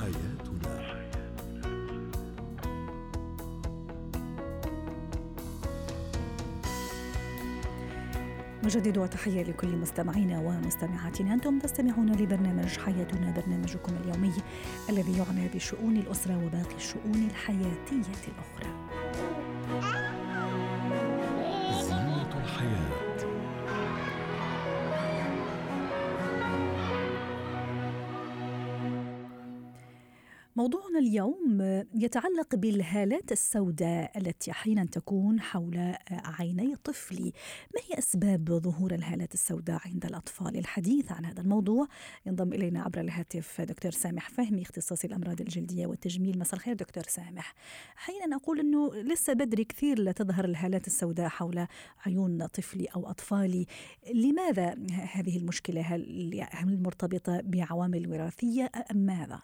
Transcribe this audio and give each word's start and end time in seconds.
حياتنا. 0.00 0.30
مجدد 8.62 8.98
وتحية 8.98 9.42
لكل 9.42 9.76
مستمعينا 9.76 10.38
ومستمعاتنا. 10.38 11.34
أنتم 11.34 11.58
تستمعون 11.58 12.12
لبرنامج 12.12 12.78
حياتنا 12.78 13.30
برنامجكم 13.30 13.92
اليومي 14.04 14.32
الذي 14.88 15.18
يعنى 15.18 15.48
بشؤون 15.54 15.96
الأسرة 15.96 16.46
وباقي 16.46 16.76
الشؤون 16.76 17.28
الحياتية 17.30 18.22
الأخرى. 18.28 18.70
موضوعنا 30.60 30.98
اليوم 30.98 31.62
يتعلق 31.94 32.54
بالهالات 32.54 33.32
السوداء 33.32 34.18
التي 34.18 34.50
أحيانا 34.50 34.84
تكون 34.84 35.40
حول 35.40 35.94
عيني 36.10 36.76
طفلي. 36.76 37.32
ما 37.74 37.80
هي 37.88 37.98
أسباب 37.98 38.50
ظهور 38.50 38.94
الهالات 38.94 39.34
السوداء 39.34 39.80
عند 39.84 40.04
الأطفال؟ 40.04 40.56
الحديث 40.56 41.12
عن 41.12 41.24
هذا 41.24 41.40
الموضوع 41.40 41.86
ينضم 42.26 42.52
إلينا 42.52 42.82
عبر 42.82 43.00
الهاتف 43.00 43.60
دكتور 43.60 43.90
سامح 43.90 44.28
فهمي 44.28 44.62
اختصاصي 44.62 45.06
الأمراض 45.06 45.40
الجلدية 45.40 45.86
والتجميل. 45.86 46.38
مساء 46.38 46.54
الخير 46.54 46.74
دكتور 46.74 47.04
سامح. 47.04 47.54
أحيانا 47.98 48.36
أقول 48.36 48.60
إنه 48.60 48.94
لسه 48.94 49.32
بدري 49.32 49.64
كثير 49.64 50.02
لتظهر 50.02 50.44
الهالات 50.44 50.86
السوداء 50.86 51.28
حول 51.28 51.66
عيون 52.06 52.46
طفلي 52.46 52.84
أو 52.84 53.10
أطفالي. 53.10 53.66
لماذا 54.14 54.76
هذه 55.12 55.38
المشكلة؟ 55.38 55.80
هل 56.50 56.82
مرتبطة 56.82 57.40
بعوامل 57.40 58.08
وراثية 58.08 58.70
أم 58.90 58.96
ماذا؟ 58.96 59.40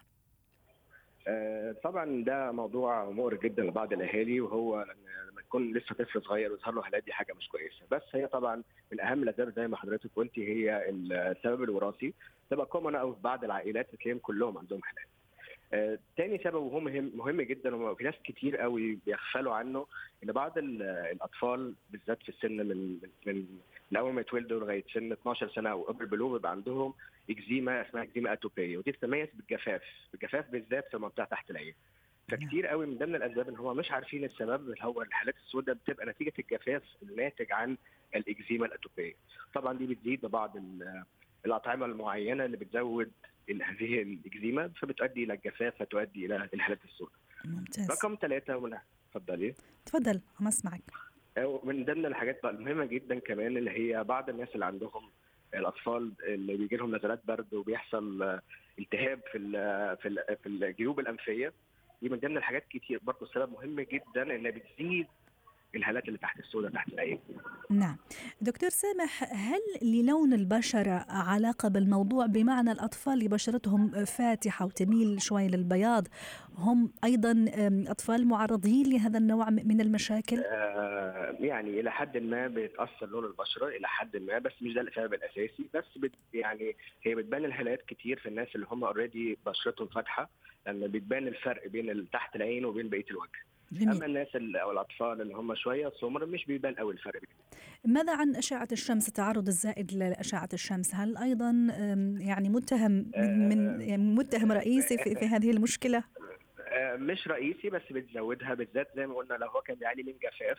طبعا 1.83 2.25
ده 2.25 2.53
موضوع 2.53 3.11
مؤرق 3.11 3.41
جدا 3.43 3.63
لبعض 3.63 3.93
الأهالي 3.93 4.41
وهو 4.41 4.83
لما 5.31 5.41
يكون 5.41 5.73
لسه 5.77 5.95
طفل 5.95 6.23
صغير 6.23 6.53
ويظهر 6.53 6.75
له 6.75 6.87
هالات 6.87 7.05
دي 7.05 7.13
حاجة 7.13 7.33
مش 7.35 7.49
كويسة 7.49 7.83
بس 7.91 8.03
هي 8.15 8.27
طبعا 8.27 8.63
من 8.93 9.01
أهم 9.01 9.23
الأسباب 9.23 9.53
زي 9.57 9.69
ما 9.69 9.77
حضرتك 9.77 10.11
قلتي 10.17 10.49
هي 10.49 10.89
السبب 10.91 11.63
الوراثي 11.63 12.15
تبقى 12.51 12.67
كومن 12.67 12.95
أو 12.95 13.15
في 13.15 13.21
بعض 13.23 13.45
العائلات 13.45 13.91
تلاقيهم 13.91 14.19
كلهم 14.19 14.59
عندهم 14.59 14.81
هالات. 14.89 15.09
آه 15.73 15.99
تاني 16.17 16.39
سبب 16.39 16.55
وهو 16.63 16.81
مهم 16.81 17.13
مهم 17.15 17.41
جدا 17.43 17.77
وفي 17.77 18.05
ناس 18.05 18.15
كتير 18.25 18.57
قوي 18.57 18.99
بيغفلوا 19.07 19.55
عنه 19.55 19.87
إن 20.25 20.33
بعض 20.33 20.59
الأطفال 20.59 21.75
بالذات 21.91 22.23
في 22.23 22.29
السن 22.29 22.57
من 22.57 22.99
من 23.27 23.47
من 23.91 23.97
أول 23.97 24.13
ما 24.13 24.21
يتولدوا 24.21 24.61
لغاية 24.61 24.85
سن 24.95 25.13
12 25.13 25.49
سنة 25.49 25.71
أو 25.71 25.83
قبل 25.83 26.03
البلوغ 26.05 26.33
بيبقى 26.33 26.51
عندهم 26.51 26.95
إكزيما 27.31 27.89
اسمها 27.89 28.03
إكزيما 28.03 28.33
أتوبية 28.33 28.79
ودي 28.79 28.91
بتتميز 28.91 29.29
بالجفاف 29.35 29.83
بالجفاف 30.13 30.51
بالذات 30.51 30.89
في 30.89 30.95
المنطقة 30.95 31.25
تحت 31.25 31.51
العين. 31.51 31.75
فكتير 32.29 32.67
قوي 32.67 32.87
من 32.87 32.99
ضمن 32.99 33.15
الأسباب 33.15 33.49
إن 33.49 33.57
هم 33.57 33.77
مش 33.77 33.91
عارفين 33.91 34.25
السبب 34.25 34.65
اللي 34.65 34.77
هو 34.81 35.03
الحالات 35.03 35.35
السوداء 35.37 35.75
بتبقى 35.75 36.07
نتيجة 36.07 36.33
الجفاف 36.39 36.83
الناتج 37.03 37.53
عن 37.53 37.77
الإكزيما 38.15 38.67
الأتوبية. 38.67 39.15
طبعا 39.55 39.79
دي 39.79 39.87
بتزيد 39.87 40.27
ببعض 40.27 40.57
الأطعمة 41.47 41.87
المعينة 41.87 42.45
اللي 42.45 42.57
بتزود 42.57 43.13
هذه 43.51 44.03
الإكزيما 44.03 44.69
فبتؤدي 44.69 45.25
إلى 45.25 45.33
الجفاف 45.35 45.75
فتؤدي 45.79 46.27
إلى 46.27 46.49
الحالات 46.55 46.85
السوداء. 46.85 47.17
ممتاز. 47.45 47.91
رقم 47.91 48.17
ثلاثة 48.21 48.81
اتفضلي. 49.15 49.55
تفضل 49.87 50.21
عم 50.41 50.47
أسمعك. 50.47 50.83
من 51.65 51.85
ضمن 51.85 52.07
الحاجات 52.07 52.45
المهمة 52.45 52.85
جدا 52.85 53.19
كمان 53.19 53.57
اللي 53.57 53.71
هي 53.71 54.05
بعض 54.05 54.31
الناس 54.31 54.49
اللي 54.55 54.65
عندهم 54.65 55.11
الأطفال 55.57 56.13
اللي 56.23 56.57
بيجي 56.57 56.77
لهم 56.77 56.97
نزلات 56.97 57.21
برد 57.27 57.55
وبيحصل 57.55 58.39
التهاب 58.79 59.21
في 59.33 59.39
في 60.03 60.37
في 60.43 60.47
الجيوب 60.49 61.01
الأنفية 61.01 61.53
دي 62.03 62.09
من 62.09 62.19
ضمن 62.19 62.37
الحاجات 62.37 62.65
كتير. 62.71 63.01
برضه 63.03 63.27
سبب 63.27 63.53
مهم 63.53 63.81
جدا 63.81 64.23
انها 64.37 64.51
بتزيد 64.51 65.07
الهالات 65.77 66.09
اللي 66.09 66.19
تحت 66.19 66.39
السوداء 66.39 66.71
تحت 66.71 66.89
العين 66.89 67.21
نعم. 67.71 67.97
دكتور 68.41 68.69
سامح 68.69 69.25
هل 69.33 69.61
للون 69.83 70.33
البشرة 70.33 71.07
علاقة 71.09 71.69
بالموضوع؟ 71.69 72.27
بمعنى 72.27 72.73
الأطفال 72.73 73.13
اللي 73.13 73.29
بشرتهم 73.29 74.05
فاتحة 74.05 74.67
وتميل 74.67 75.23
شوي 75.23 75.49
للبياض 75.49 76.07
هم 76.57 76.93
أيضا 77.05 77.45
أطفال 77.89 78.27
معرضين 78.27 78.93
لهذا 78.93 79.19
النوع 79.19 79.51
من 79.51 79.81
المشاكل؟ 79.81 80.37
آه 80.39 81.37
يعني 81.41 81.81
إلى 81.81 81.91
حد 81.91 82.17
ما 82.17 82.49
بيتأثر 82.49 83.07
لون 83.07 83.25
البشرة 83.25 83.67
إلى 83.69 83.89
حد 83.89 84.17
ما 84.17 84.39
بس 84.39 84.53
مش 84.63 84.75
ده 84.75 84.81
السبب 84.81 85.15
الأساسي. 85.15 85.69
بس 85.75 85.85
بت 85.97 86.13
يعني 86.35 86.77
هي 87.03 87.15
بتبان 87.15 87.45
الهالات 87.45 87.83
كتير 87.83 88.19
في 88.19 88.29
الناس 88.29 88.49
اللي 88.55 88.67
هم 88.71 88.85
اوريدي 88.85 89.39
بشرتهم 89.47 89.89
فاتحة 89.89 90.31
لأن 90.67 90.87
بتبان 90.91 91.29
الفرق 91.29 91.69
بين 91.69 92.11
تحت 92.11 92.37
العين 92.37 92.65
وبين 92.65 92.89
بقية 92.89 93.05
الوجه. 93.11 93.41
جميل. 93.73 93.97
أما 93.97 94.07
الناس 94.07 94.29
أو 94.37 94.73
الأطفال 94.73 95.21
اللي 95.21 95.35
هم 95.35 95.55
شوية 95.55 95.93
سمر 96.01 96.27
مش 96.27 96.45
بيبان 96.45 96.75
قوي 96.75 96.93
الفرق 96.93 97.21
ماذا 97.85 98.17
عن 98.17 98.37
أشعة 98.37 98.69
الشمس؟ 98.73 99.09
التعرض 99.09 99.47
الزائد 99.47 99.93
لأشعة 99.93 100.49
الشمس 100.53 100.95
هل 100.95 101.17
أيضا 101.17 101.51
يعني 102.19 102.49
متهم 102.49 103.11
من 103.17 103.81
يعني 103.81 104.15
متهم 104.15 104.53
رئيسي 104.53 104.99
في, 104.99 105.15
في 105.15 105.27
هذه 105.27 105.51
المشكلة؟ 105.51 106.05
مش 106.97 107.29
رئيسي 107.29 107.71
بس 107.71 107.83
بتزودها 107.91 108.55
بالذات 108.55 108.89
زي 108.97 109.07
ما 109.07 109.15
قلنا 109.15 109.35
لو 109.35 109.47
هو 109.49 109.61
كان 109.61 109.77
بيعاني 109.77 110.03
من 110.03 110.13
جفاف 110.13 110.59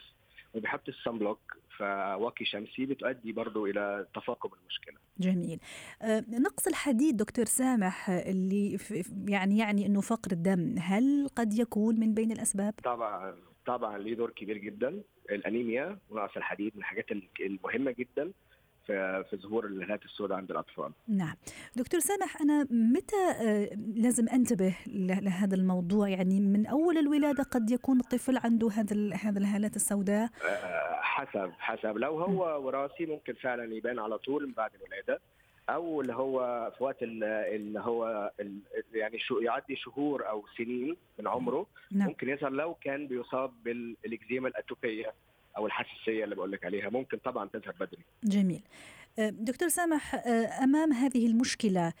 وبيحط 0.54 0.88
الصن 0.88 1.18
بلوك 1.18 1.56
فواقي 1.78 2.44
شمسي 2.44 2.86
بتؤدي 2.86 3.32
برضو 3.32 3.66
إلى 3.66 4.06
تفاقم 4.14 4.50
المشكلة. 4.60 4.96
جميل. 5.18 5.60
أه 6.02 6.24
نقص 6.28 6.66
الحديد 6.66 7.16
دكتور 7.16 7.44
سامح 7.44 8.10
اللي 8.10 8.78
يعني 9.28 9.58
يعني 9.58 9.86
إنه 9.86 10.00
فقر 10.00 10.32
الدم 10.32 10.74
هل 10.78 11.28
قد 11.36 11.54
يكون 11.58 12.00
من 12.00 12.14
بين 12.14 12.32
الأسباب؟ 12.32 12.74
طبعا 12.84 13.36
طبعا 13.66 13.98
ليه 13.98 14.14
دور 14.14 14.30
كبير 14.30 14.58
جدا 14.58 15.02
الأنيميا 15.30 15.98
ونقص 16.10 16.36
الحديد 16.36 16.72
من 16.74 16.80
الحاجات 16.80 17.06
المهمة 17.40 17.90
جدا 17.90 18.32
في 18.88 19.24
في 19.30 19.36
ظهور 19.36 19.66
الهالات 19.66 20.04
السوداء 20.04 20.38
عند 20.38 20.50
الأطفال. 20.50 20.92
نعم. 21.08 21.34
دكتور 21.76 22.00
سامح 22.00 22.40
أنا 22.40 22.66
متى 22.70 23.34
لازم 23.94 24.28
أنتبه 24.28 24.76
لهذا 24.86 25.54
الموضوع 25.54 26.08
يعني 26.08 26.40
من 26.40 26.66
أول 26.66 26.98
الولادة 26.98 27.42
قد 27.42 27.70
يكون 27.70 28.00
الطفل 28.00 28.38
عنده 28.44 28.68
هذا 28.70 29.14
هذا 29.14 29.38
الهالات 29.38 29.76
السوداء؟ 29.76 30.28
حسب 31.00 31.52
حسب 31.58 31.98
لو 31.98 32.18
هو 32.18 32.66
وراثي 32.66 33.06
ممكن 33.06 33.34
فعلا 33.34 33.74
يبان 33.74 33.98
على 33.98 34.18
طول 34.18 34.46
من 34.46 34.52
بعد 34.52 34.70
الولادة 34.74 35.20
أو 35.68 36.00
اللي 36.00 36.14
هو 36.14 36.38
في 36.78 36.84
وقت 36.84 37.02
اللي 37.02 37.80
هو 37.80 38.32
يعني 38.92 39.18
شو 39.18 39.38
يعدي 39.38 39.76
شهور 39.76 40.28
أو 40.28 40.44
سنين 40.56 40.96
من 41.18 41.28
عمره 41.28 41.66
نعم. 41.92 42.08
ممكن 42.08 42.28
يظهر 42.28 42.50
لو 42.50 42.74
كان 42.74 43.06
بيصاب 43.06 43.50
بالاكزيما 43.64 44.48
الأتوبية 44.48 45.12
أو 45.58 45.66
الحساسيه 45.66 46.24
اللي 46.24 46.34
بقول 46.34 46.52
لك 46.52 46.64
عليها 46.64 46.90
ممكن 46.90 47.18
طبعا 47.18 47.48
تظهر 47.48 47.74
بدري. 47.80 48.04
جميل. 48.24 48.62
دكتور 49.18 49.68
سامح 49.68 50.14
أمام 50.62 50.92
هذه 50.92 51.26
المشكلة 51.26 51.92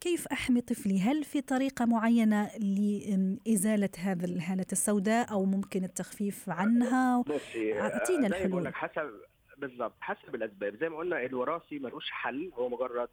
كيف 0.00 0.28
أحمي 0.28 0.60
طفلي؟ 0.60 1.00
هل 1.00 1.24
في 1.24 1.40
طريقة 1.40 1.84
معينة 1.84 2.50
لإزالة 2.56 3.88
هذا 3.98 4.26
الهاله 4.26 4.66
السوداء 4.72 5.30
أو 5.32 5.44
ممكن 5.44 5.84
التخفيف 5.84 6.50
عنها؟ 6.50 7.24
أعطينا 7.56 8.26
الحلول. 8.26 8.74
حسب 8.74 9.10
بالضبط 9.58 9.94
حسب 10.00 10.34
الأسباب 10.34 10.76
زي 10.80 10.88
ما 10.88 10.96
قلنا 10.96 11.24
الوراثي 11.24 11.78
ملوش 11.78 12.10
حل 12.10 12.50
هو 12.54 12.68
مجرد 12.68 13.08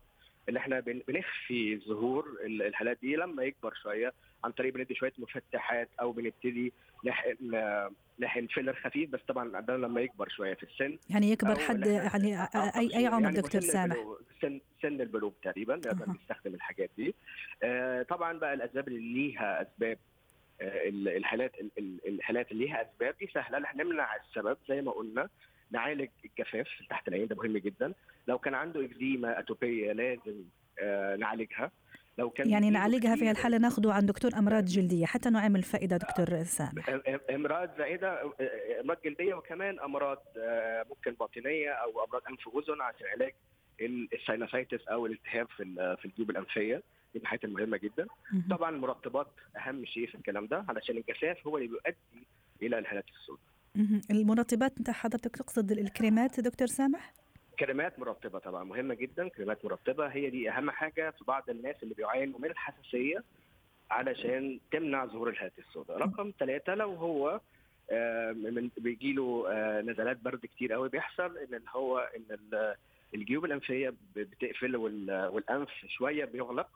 اللي 0.49 0.59
إحنا 0.59 0.79
بنخفي 0.79 1.77
ظهور 1.87 2.37
الهالات 2.45 2.97
دي 3.01 3.15
لما 3.15 3.43
يكبر 3.43 3.73
شوية 3.83 4.13
عن 4.43 4.51
طريق 4.51 4.73
بندي 4.73 4.95
شوية 4.95 5.13
مفتحات 5.17 5.89
أو 6.01 6.11
بنبتدي 6.11 6.73
نحقن 7.05 7.37
نحقن 8.19 8.47
فيلر 8.47 8.73
خفيف 8.73 9.09
بس 9.09 9.19
طبعا 9.27 9.59
ده 9.61 9.77
لما 9.77 10.01
يكبر 10.01 10.29
شوية 10.29 10.53
في 10.53 10.63
السن. 10.63 10.97
يعني 11.09 11.31
يكبر 11.31 11.55
حد 11.59 11.85
يعني 11.87 12.43
اي 12.55 12.97
أي 12.97 13.07
عمر 13.07 13.23
يعني 13.23 13.41
دكتور 13.41 13.61
سامح؟ 13.61 13.95
سن 14.41 14.61
سن 14.81 15.01
البلوغ 15.01 15.31
تقريبا 15.43 15.75
نقدر 15.75 16.05
أه. 16.07 16.09
نستخدم 16.21 16.53
الحاجات 16.53 16.89
دي. 16.97 17.15
آه 17.63 18.01
طبعا 18.03 18.39
بقى 18.39 18.53
الأسباب 18.53 18.87
اللي 18.87 19.13
ليها 19.13 19.61
أسباب 19.61 19.97
آه 20.61 20.87
الحالات 21.17 21.51
الحالات 22.07 22.51
اللي 22.51 22.65
ليها 22.65 22.81
أسباب 22.81 23.15
دي 23.19 23.27
سهلة. 23.33 23.63
إحنا 23.65 23.83
نمنع 23.83 24.15
السبب 24.15 24.57
زي 24.69 24.81
ما 24.81 24.91
قلنا. 24.91 25.29
نعالج 25.71 26.09
الجفاف 26.25 26.67
تحت 26.89 27.07
العين 27.07 27.27
ده 27.27 27.35
مهم 27.35 27.57
جدا. 27.57 27.93
لو 28.27 28.39
كان 28.39 28.53
عنده 28.53 28.85
إكزيما 28.85 29.39
أتوبية 29.39 29.91
لازم 29.91 30.43
آه 30.79 31.15
نعالجها. 31.15 31.71
لو 32.17 32.29
كان 32.29 32.49
يعني 32.49 32.69
نعالجها 32.69 33.15
في 33.15 33.31
الحالة 33.31 33.57
ناخده 33.57 33.93
عن 33.93 34.05
دكتور 34.05 34.31
أمراض 34.33 34.65
جلدية 34.65 35.05
حتى 35.05 35.29
نعمل 35.29 35.63
فائده 35.63 35.97
دكتور 35.97 36.43
سامح. 36.43 36.99
أمراض 37.29 37.77
زائدة 37.77 38.21
أمراض 38.81 38.97
جلدية 39.05 39.33
وكمان 39.33 39.79
أمراض 39.79 40.23
ممكن 40.89 41.11
باطنية 41.11 41.69
أو 41.69 42.03
أمراض 42.05 42.21
أنف 42.29 42.47
وأذن 42.47 42.81
عشان 42.81 43.07
علاج 43.07 43.33
الساينوسايتس 44.13 44.87
أو 44.87 45.05
الالتهاب 45.05 45.47
في 45.57 45.95
في 46.01 46.05
الجيوب 46.05 46.29
الأنفية. 46.29 46.75
دي 46.75 47.19
من 47.19 47.21
الحاجات 47.21 47.43
المهمة 47.43 47.77
جدا. 47.77 48.07
طبعا 48.49 48.69
المرطبات 48.69 49.27
أهم 49.57 49.85
شيء 49.85 50.07
في 50.07 50.15
الكلام 50.15 50.47
ده 50.47 50.65
علشان 50.69 50.97
الجفاف 50.97 51.47
هو 51.47 51.57
اللي 51.57 51.67
بيؤدي 51.67 52.27
إلى 52.61 52.79
الهالات 52.79 53.05
السوداء. 53.09 53.43
المرطبات 54.11 54.77
انت 54.77 54.89
حضرتك 54.89 55.35
تقصد 55.35 55.71
الكريمات 55.71 56.39
دكتور 56.39 56.67
سامح؟ 56.67 57.13
كريمات 57.59 57.99
مرطبة 57.99 58.39
طبعا 58.39 58.63
مهمة 58.63 58.93
جدا 58.93 59.27
كريمات 59.27 59.65
مرطبة. 59.65 60.07
هي 60.07 60.29
دي 60.29 60.49
أهم 60.51 60.71
حاجة 60.71 61.09
في 61.11 61.23
بعض 61.27 61.49
الناس 61.49 61.75
اللي 61.83 61.93
بيعانوا 61.93 62.39
من 62.39 62.49
الحساسية 62.49 63.23
علشان 63.91 64.59
تمنع 64.71 65.05
ظهور 65.05 65.29
الهالات 65.29 65.59
السوداء 65.59 65.97
رقم 65.97 66.31
ثلاثة 66.39 66.75
لو 66.75 66.93
هو 66.93 67.41
آه، 67.91 68.31
من 68.31 68.69
بيجي 68.77 69.13
له 69.13 69.45
آه، 69.49 69.81
نزلات 69.81 70.17
برد 70.17 70.45
كتير 70.45 70.73
قوي 70.73 70.89
بيحصل 70.89 71.37
إن 71.37 71.61
هو 71.69 71.99
إن 71.99 72.23
ال- 72.35 72.75
الجيوب 73.15 73.45
الأنفية 73.45 73.93
بتقفل 74.15 74.75
وال- 74.75 75.27
والأنف 75.27 75.69
شوية 75.87 76.25
بيغلق 76.25 76.67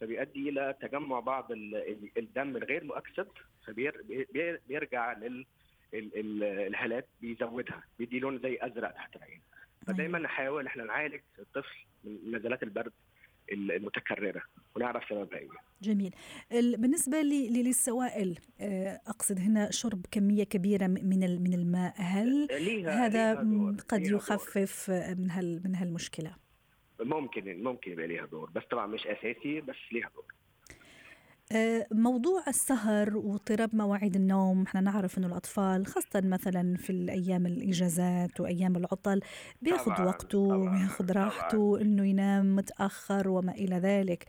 فبيؤدي 0.00 0.48
إلى 0.48 0.74
تجمع 0.80 1.20
بعض 1.20 1.52
ال- 1.52 1.74
ال- 1.76 2.10
الدم 2.18 2.56
الغير 2.56 2.84
مؤكسد 2.84 3.28
فبيرجع 3.66 5.12
لل 5.12 5.46
الهالات 5.94 7.08
بيزودها 7.20 7.82
بيدي 7.98 8.18
لون 8.18 8.38
زي 8.38 8.58
أزرق 8.60 8.90
تحت 8.90 9.16
العين. 9.16 9.40
فدايما 9.86 10.18
نحاول 10.18 10.66
إحنا 10.66 10.84
نعالج 10.84 11.20
الطفل 11.38 11.76
من 12.04 12.36
نزلات 12.36 12.62
البرد 12.62 12.92
المتكررة 13.52 14.42
ونعرف 14.76 15.08
سببها 15.08 15.38
إيه 15.38 15.48
جميل. 15.82 16.14
لي- 17.22 17.62
للسوائل 17.62 18.38
آه، 18.60 19.00
أقصد 19.06 19.38
هنا 19.38 19.70
شرب 19.70 20.06
كمية 20.10 20.44
كبيرة 20.44 20.86
م- 20.86 20.90
من 20.90 21.42
من 21.42 21.54
الماء. 21.54 21.94
هل 21.96 22.46
ليها 22.46 23.06
هذا 23.06 23.34
ليها 23.34 23.42
دور. 23.42 23.76
قد 23.88 24.00
ليها. 24.00 24.16
يخفف 24.16 24.90
آه، 24.90 25.14
من 25.14 25.30
هال 25.30 25.60
من 25.64 25.74
هالمشكلة؟ 25.76 26.36
ممكن 27.00 27.62
ممكن 27.62 27.92
يبقى 27.92 28.06
ليها 28.06 28.26
دور 28.26 28.50
بس 28.50 28.62
طبعا 28.70 28.86
مش 28.86 29.06
أساسي 29.06 29.60
بس 29.60 29.76
ليها 29.92 30.10
دور. 30.14 30.24
موضوع 31.92 32.42
السهر 32.48 33.16
واضطراب 33.16 33.74
مواعيد 33.74 34.16
النوم 34.16 34.62
إحنا 34.62 34.80
نعرف 34.80 35.18
إنه 35.18 35.26
الأطفال 35.26 35.86
خاصة 35.86 36.20
مثلا 36.24 36.76
في 36.76 36.90
الأيام 36.90 37.46
الإجازات 37.46 38.40
وأيام 38.40 38.76
العطل 38.76 39.20
بياخذ 39.62 40.02
وقته 40.06 40.38
وياخذ 40.38 41.12
راحته 41.12 41.80
إنه 41.80 42.06
ينام 42.06 42.56
متأخر 42.56 43.28
وما 43.28 43.52
إلى 43.52 43.76
ذلك. 43.76 44.24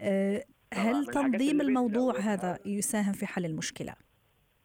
آه، 0.00 0.44
هل 0.74 1.06
تنظيم 1.06 1.60
الموضوع 1.60 2.18
هذا 2.18 2.58
يساهم 2.66 3.12
في 3.12 3.26
حل 3.26 3.44
المشكلة؟ 3.44 3.94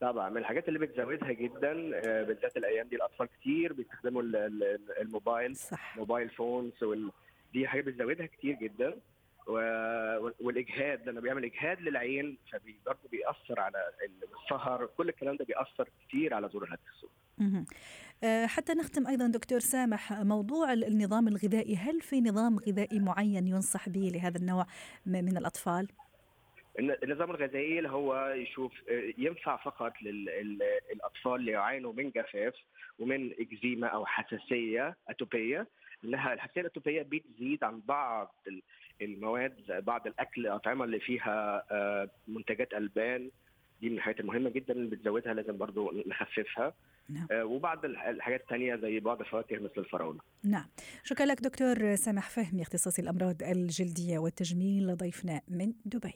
طبعا 0.02 0.30
من 0.30 0.38
الحاجات 0.38 0.68
اللي 0.68 0.80
بتزودها 0.80 1.32
جدا 1.32 1.72
آه، 1.96 2.24
بالذات 2.24 2.58
الأيام 2.58 2.88
دي 2.88 2.96
الأطفال 2.96 3.28
كتير 3.40 3.74
بيستخدموا 3.74 4.22
ال- 4.22 4.36
ال- 4.36 5.02
الموبايل 5.02 5.56
صح. 5.56 5.98
موبايل 5.98 6.30
فونز 6.30 6.84
وال... 6.84 7.12
دي 7.54 7.68
حاجة 7.68 7.82
بتزودها 7.82 8.26
كتير 8.26 8.56
جدا. 8.62 8.94
والإجهاد 10.40 11.06
لأنه 11.06 11.22
بيعمل 11.22 11.46
إجهاد 11.46 11.82
للعين 11.82 12.38
فبرضه 12.52 13.10
بيأثر 13.12 13.60
على 13.60 13.78
السهر 14.44 14.86
كل 14.98 15.10
الكلام 15.10 15.36
ده 15.36 15.46
بيأثر 15.46 15.90
كتير 16.08 16.34
على 16.34 16.48
ظهور 16.48 16.64
الهاتف 16.64 16.88
السوداء 16.94 17.16
مهم. 17.38 17.66
آه، 18.24 18.46
حتى 18.46 18.74
نختم 18.74 19.08
أيضا 19.08 19.28
دكتور 19.28 19.60
سامح 19.60 20.14
موضوع 20.14 20.74
ال- 20.74 20.84
النظام 20.84 21.28
الغذائي 21.28 21.76
هل 21.76 22.02
في 22.02 22.22
نظام 22.22 22.60
غذائي 22.60 23.00
معين 23.00 23.48
ينصح 23.48 23.90
به 23.90 24.12
لهذا 24.14 24.38
النوع 24.38 24.66
من 25.06 25.38
الأطفال 25.38 25.88
الن- 26.80 26.98
النظام 27.04 27.32
الغذائي 27.32 27.78
اللي 27.78 27.90
هو 27.90 28.28
يشوف 28.36 28.74
آه، 28.90 29.14
ينفع 29.18 29.58
فقط 29.64 29.94
للأطفال 30.02 31.36
اللي 31.36 31.52
يعانوا 31.52 31.94
من 31.94 32.10
جفاف 32.10 32.54
ومن 33.00 33.32
إكزيما 33.40 33.88
أو 33.88 34.06
حساسية 34.06 34.96
أتوبية 35.10 35.68
انها 36.04 36.34
الحساسية 36.34 36.62
الأتوبية 36.62 37.02
بتزيد 37.02 37.64
عن 37.64 37.82
بعض 37.88 38.36
المواد 39.02 39.54
بعض 39.86 40.08
الأكل 40.08 40.42
الاطعمه 40.48 40.86
اللي 40.86 41.00
فيها 41.00 41.64
آه، 41.72 42.10
منتجات 42.28 42.74
ألبان. 42.74 43.30
دي 43.82 43.90
من 43.90 43.96
الحاجات 43.96 44.20
المهمة 44.20 44.50
جدا 44.50 44.74
اللي 44.74 44.96
بتزودها 44.96 45.34
لازم 45.34 45.58
برضو 45.58 45.92
نخففها. 46.08 46.74
نعم. 47.10 47.28
آه، 47.32 47.46
وبعض 47.46 47.86
الح- 47.86 48.06
الحاجات 48.06 48.42
الثانية 48.42 48.76
زي 48.76 49.00
بعض 49.00 49.20
الفواكه 49.20 49.56
مثل 49.56 49.74
الفراولة. 49.78 50.20
نعم. 50.44 50.66
شكرا 51.04 51.26
لك 51.26 51.42
دكتور 51.42 51.96
سامح 51.96 52.30
فهمي 52.30 52.62
اختصاصي 52.62 53.02
الأمراض 53.02 53.44
الجلدية 53.44 54.20
والتجميل 54.20 54.96
ضيفنا 54.98 55.42
من 55.48 55.74
دبي. 55.86 56.14